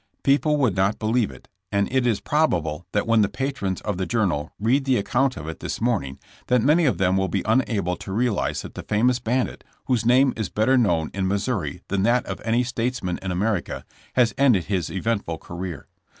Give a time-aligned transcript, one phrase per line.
[0.23, 4.07] People would not believe it, and it is probable that when the patrons of the
[4.07, 7.95] Journal read the account of it this morning that many of them will be unable
[7.97, 12.01] to realize that the famous bandit, whose name is better known in Mis souri than
[12.01, 13.85] that of any statesman in America,
[14.15, 15.85] has ended his eventful career.